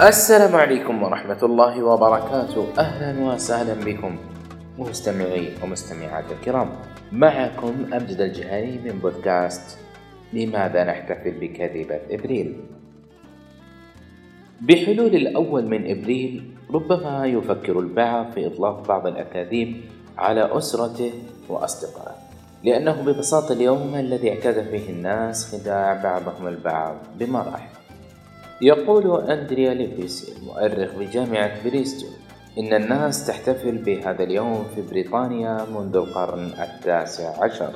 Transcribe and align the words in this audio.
السلام 0.00 0.56
عليكم 0.56 1.02
ورحمة 1.02 1.38
الله 1.42 1.84
وبركاته. 1.84 2.68
أهلا 2.78 3.24
وسهلا 3.24 3.74
بكم 3.84 4.16
مستمعي 4.78 5.48
ومستمعات 5.62 6.24
الكرام. 6.32 6.68
معكم 7.12 7.74
أمجد 7.92 8.20
الجهني 8.20 8.78
من 8.84 8.98
بودكاست 8.98 9.78
لماذا 10.32 10.84
نحتفل 10.84 11.30
بكذبة 11.40 12.00
إبريل؟ 12.10 12.79
بحلول 14.60 15.14
الأول 15.14 15.64
من 15.66 15.90
إبريل 15.90 16.42
ربما 16.70 17.26
يفكر 17.26 17.78
البعض 17.78 18.30
في 18.32 18.46
إطلاق 18.46 18.88
بعض 18.88 19.06
الأكاذيب 19.06 19.76
على 20.18 20.58
أسرته 20.58 21.12
وأصدقائه 21.48 22.14
لأنه 22.64 23.02
ببساطة 23.02 23.52
اليوم 23.52 23.94
الذي 23.94 24.30
اعتاد 24.30 24.70
فيه 24.70 24.90
الناس 24.90 25.54
خداع 25.54 26.02
بعضهم 26.02 26.48
البعض 26.48 26.96
بمراحل 27.18 27.68
يقول 28.62 29.30
أندريا 29.30 29.74
ليبيس 29.74 30.36
المؤرخ 30.38 30.94
بجامعة 30.94 31.64
بريستول 31.64 32.10
إن 32.58 32.74
الناس 32.74 33.26
تحتفل 33.26 33.78
بهذا 33.78 34.22
اليوم 34.22 34.64
في 34.74 34.82
بريطانيا 34.82 35.66
منذ 35.74 35.96
القرن 35.96 36.50
التاسع 36.62 37.44
عشر 37.44 37.72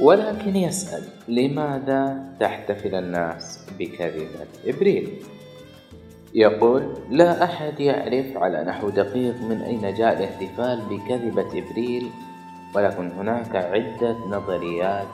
ولكن 0.00 0.56
يسأل 0.56 1.02
لماذا 1.28 2.24
تحتفل 2.40 2.94
الناس 2.94 3.66
بكذبة 3.78 4.46
إبريل؟ 4.66 5.08
يقول 6.34 6.94
لا 7.10 7.44
أحد 7.44 7.80
يعرف 7.80 8.36
على 8.36 8.64
نحو 8.64 8.88
دقيق 8.88 9.34
من 9.42 9.62
أين 9.62 9.94
جاء 9.94 10.18
الاحتفال 10.18 10.82
بكذبة 10.90 11.48
إبريل 11.58 12.10
ولكن 12.74 13.10
هناك 13.10 13.56
عدة 13.56 14.16
نظريات 14.30 15.06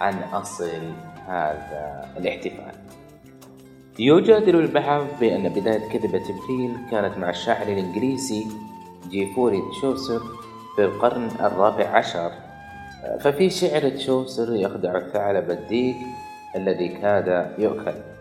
عن 0.00 0.22
أصل 0.32 0.92
هذا 1.26 2.10
الاحتفال. 2.16 2.74
يجادل 3.98 4.56
البعض 4.56 5.06
بأن 5.20 5.48
بداية 5.48 5.88
كذبة 5.88 6.22
إبريل 6.22 6.76
كانت 6.90 7.18
مع 7.18 7.30
الشاعر 7.30 7.66
الإنجليزي 7.66 8.46
جيفوري 9.10 9.62
تشوسر 9.70 10.20
في 10.76 10.84
القرن 10.84 11.28
الرابع 11.40 11.86
عشر. 11.88 12.32
ففي 13.20 13.50
شعر 13.50 13.88
تشوسر 13.88 14.54
يخدع 14.54 14.96
الثعلب 14.96 15.50
الديك 15.50 15.96
الذي 16.56 16.88
كاد 16.88 17.54
يؤكل. 17.58 18.13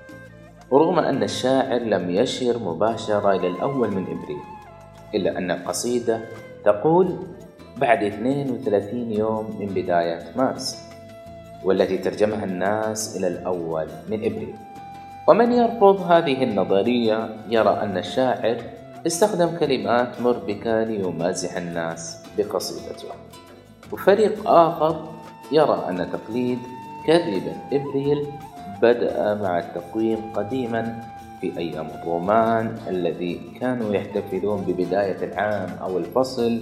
ورغم 0.71 0.99
أن 0.99 1.23
الشاعر 1.23 1.79
لم 1.79 2.09
يشر 2.09 2.59
مباشرة 2.59 3.31
إلى 3.31 3.47
الأول 3.47 3.91
من 3.91 4.03
إبريل 4.03 4.43
إلا 5.15 5.37
أن 5.37 5.51
القصيدة 5.51 6.21
تقول 6.65 7.17
بعد 7.77 8.03
32 8.03 9.11
يوم 9.11 9.57
من 9.59 9.67
بداية 9.67 10.19
مارس 10.35 10.77
والتي 11.63 11.97
ترجمها 11.97 12.45
الناس 12.45 13.17
إلى 13.17 13.27
الأول 13.27 13.87
من 14.09 14.25
إبريل. 14.25 14.55
ومن 15.27 15.51
يرفض 15.51 16.01
هذه 16.11 16.43
النظرية 16.43 17.29
يرى 17.49 17.79
أن 17.81 17.97
الشاعر 17.97 18.57
استخدم 19.07 19.57
كلمات 19.57 20.21
مربكة 20.21 20.83
ليمازح 20.83 21.57
الناس 21.57 22.23
بقصيدته. 22.37 23.07
وفريق 23.91 24.49
آخر 24.49 25.07
يرى 25.51 25.85
أن 25.89 26.09
تقليد 26.11 26.59
كذب 27.07 27.55
إبريل 27.73 28.27
بدأ 28.83 29.39
مع 29.39 29.59
التقويم 29.59 30.35
قديما 30.35 30.99
في 31.41 31.57
أيام 31.57 31.87
الرومان 31.87 32.75
الذي 32.87 33.55
كانوا 33.59 33.95
يحتفلون 33.95 34.61
ببداية 34.67 35.23
العام 35.23 35.69
أو 35.81 35.97
الفصل 35.97 36.61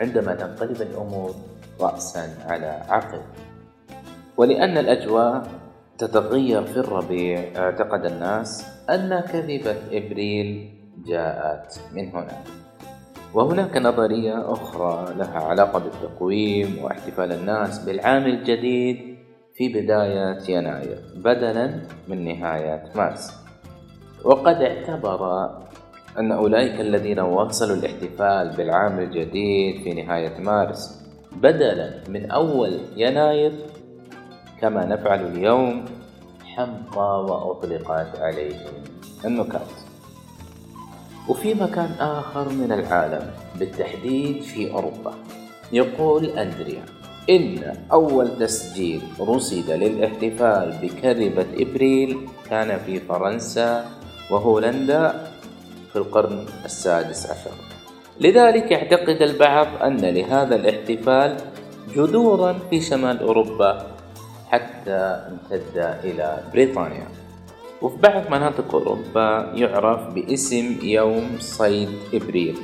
عندما 0.00 0.34
تنقلب 0.34 0.82
الأمور 0.82 1.34
رأسا 1.80 2.30
على 2.46 2.82
عقب. 2.88 3.22
ولأن 4.36 4.78
الأجواء 4.78 5.42
تتغير 5.98 6.64
في 6.64 6.76
الربيع 6.76 7.44
اعتقد 7.56 8.04
الناس 8.04 8.66
أن 8.90 9.20
كذبة 9.20 9.76
إبريل 9.92 10.70
جاءت 11.06 11.80
من 11.94 12.08
هنا. 12.08 12.38
وهناك 13.34 13.76
نظرية 13.76 14.52
أخرى 14.52 15.14
لها 15.14 15.38
علاقة 15.38 15.78
بالتقويم 15.78 16.78
واحتفال 16.82 17.32
الناس 17.32 17.78
بالعام 17.84 18.24
الجديد 18.26 19.17
في 19.58 19.68
بداية 19.68 20.38
يناير 20.48 20.98
بدلا 21.16 21.80
من 22.08 22.24
نهاية 22.24 22.84
مارس. 22.94 23.34
وقد 24.24 24.56
اعتبر 24.56 25.50
أن 26.18 26.32
أولئك 26.32 26.80
الذين 26.80 27.20
واصلوا 27.20 27.76
الاحتفال 27.76 28.56
بالعام 28.56 28.98
الجديد 28.98 29.82
في 29.82 30.02
نهاية 30.02 30.40
مارس 30.40 31.04
بدلا 31.32 31.90
من 32.08 32.30
أول 32.30 32.80
يناير 32.96 33.52
كما 34.60 34.84
نفعل 34.84 35.26
اليوم 35.26 35.84
حمقى 36.44 37.24
وأطلقت 37.24 38.18
عليهم 38.20 38.84
النكات. 39.24 39.72
وفي 41.28 41.54
مكان 41.54 41.90
آخر 42.00 42.48
من 42.48 42.72
العالم 42.72 43.30
بالتحديد 43.58 44.42
في 44.42 44.72
أوروبا 44.72 45.14
يقول 45.72 46.24
أندريا 46.24 46.97
إن 47.30 47.76
أول 47.92 48.38
تسجيل 48.38 49.00
رصد 49.20 49.70
للاحتفال 49.70 50.66
بكذبة 50.82 51.46
إبريل 51.60 52.18
كان 52.50 52.78
في 52.86 53.00
فرنسا 53.00 53.84
وهولندا 54.30 55.28
في 55.92 55.96
القرن 55.96 56.46
السادس 56.64 57.26
عشر. 57.26 57.56
لذلك 58.20 58.70
يعتقد 58.70 59.22
البعض 59.22 59.66
أن 59.82 60.00
لهذا 60.00 60.54
الاحتفال 60.56 61.36
جذورا 61.96 62.58
في 62.70 62.80
شمال 62.80 63.20
أوروبا 63.20 63.86
حتى 64.48 65.00
امتد 65.28 65.76
إلى 66.04 66.38
بريطانيا. 66.52 67.08
وفي 67.82 67.96
بعض 67.96 68.22
مناطق 68.30 68.74
أوروبا 68.74 69.52
يعرف 69.54 70.14
باسم 70.14 70.76
يوم 70.82 71.36
صيد 71.38 71.88
إبريل. 72.14 72.56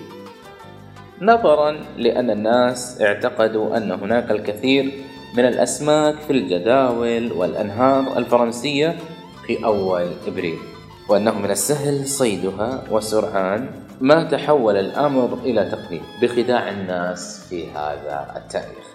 نظرا 1.20 1.76
لأن 1.96 2.30
الناس 2.30 3.02
اعتقدوا 3.02 3.76
أن 3.76 3.92
هناك 3.92 4.30
الكثير 4.30 4.92
من 5.36 5.44
الأسماك 5.44 6.14
في 6.14 6.32
الجداول 6.32 7.32
والأنهار 7.32 8.18
الفرنسية 8.18 8.96
في 9.46 9.64
أول 9.64 10.06
إبريل 10.26 10.58
وأنه 11.08 11.38
من 11.38 11.50
السهل 11.50 12.06
صيدها 12.06 12.84
وسرعان 12.90 13.66
ما 14.00 14.24
تحول 14.24 14.76
الأمر 14.76 15.38
إلى 15.44 15.64
تقليد 15.64 16.02
بخداع 16.22 16.70
الناس 16.70 17.46
في 17.50 17.70
هذا 17.70 18.32
التاريخ. 18.36 18.86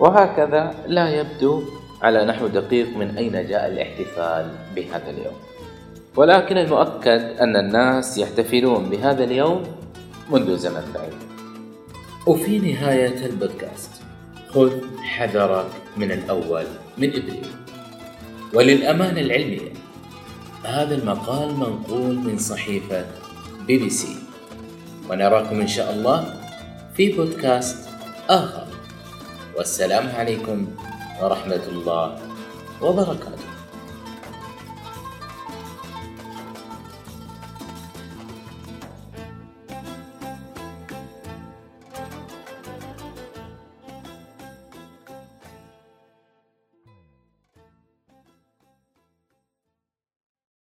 وهكذا 0.00 0.74
لا 0.86 1.08
يبدو 1.08 1.62
على 2.02 2.24
نحو 2.24 2.46
دقيق 2.46 2.96
من 2.96 3.16
أين 3.16 3.32
جاء 3.32 3.66
الاحتفال 3.66 4.46
بهذا 4.76 5.10
اليوم. 5.10 5.36
ولكن 6.16 6.58
المؤكد 6.58 7.40
أن 7.40 7.56
الناس 7.56 8.18
يحتفلون 8.18 8.90
بهذا 8.90 9.24
اليوم 9.24 9.62
منذ 10.30 10.56
زمن 10.56 10.92
بعيد. 10.94 11.27
وفي 12.28 12.58
نهاية 12.58 13.26
البودكاست. 13.26 13.90
خذ 14.48 14.72
حذرك 15.00 15.70
من 15.96 16.12
الأول 16.12 16.66
من 16.98 17.08
إبريل 17.08 17.46
وللأمانة 18.54 19.20
العلمية 19.20 19.72
هذا 20.64 20.94
المقال 20.94 21.56
منقول 21.56 22.16
من 22.16 22.38
صحيفة 22.38 23.06
بي 23.66 23.78
بي 23.78 23.90
سي. 23.90 24.16
ونراكم 25.10 25.60
إن 25.60 25.66
شاء 25.68 25.92
الله 25.92 26.34
في 26.96 27.12
بودكاست 27.12 27.88
آخر. 28.28 28.66
والسلام 29.56 30.08
عليكم 30.08 30.66
ورحمة 31.22 31.64
الله 31.68 32.18
وبركاته. 32.82 33.37